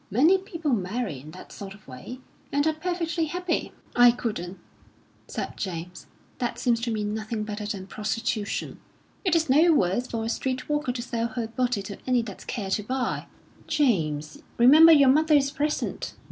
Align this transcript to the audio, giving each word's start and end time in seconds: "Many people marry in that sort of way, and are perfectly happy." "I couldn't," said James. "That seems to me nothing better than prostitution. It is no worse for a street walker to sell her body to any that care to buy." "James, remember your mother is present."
"Many 0.09 0.39
people 0.39 0.71
marry 0.73 1.19
in 1.19 1.29
that 1.29 1.51
sort 1.51 1.75
of 1.75 1.87
way, 1.87 2.21
and 2.51 2.65
are 2.65 2.73
perfectly 2.73 3.25
happy." 3.25 3.71
"I 3.95 4.09
couldn't," 4.09 4.57
said 5.27 5.55
James. 5.57 6.07
"That 6.39 6.57
seems 6.57 6.81
to 6.81 6.91
me 6.91 7.03
nothing 7.03 7.43
better 7.43 7.67
than 7.67 7.85
prostitution. 7.85 8.79
It 9.23 9.35
is 9.35 9.47
no 9.47 9.71
worse 9.73 10.07
for 10.07 10.23
a 10.25 10.29
street 10.29 10.67
walker 10.67 10.91
to 10.91 11.03
sell 11.03 11.27
her 11.27 11.45
body 11.47 11.83
to 11.83 11.99
any 12.07 12.23
that 12.23 12.47
care 12.47 12.71
to 12.71 12.81
buy." 12.81 13.27
"James, 13.67 14.41
remember 14.57 14.91
your 14.91 15.07
mother 15.09 15.35
is 15.35 15.51
present." 15.51 16.15